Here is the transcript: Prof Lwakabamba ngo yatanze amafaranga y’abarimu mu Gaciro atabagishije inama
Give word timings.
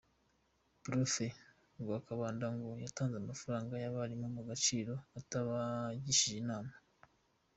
Prof 0.83 1.13
Lwakabamba 1.85 2.47
ngo 2.55 2.69
yatanze 2.85 3.15
amafaranga 3.19 3.73
y’abarimu 3.83 4.27
mu 4.35 4.41
Gaciro 4.49 4.93
atabagishije 5.19 6.35
inama 6.43 6.73